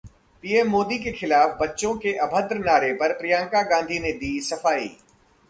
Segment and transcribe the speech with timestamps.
[0.43, 4.89] PM Modi के खिलाफ बच्चों के अभद्र नारे पर प्रियंका गांधी ने दी सफाई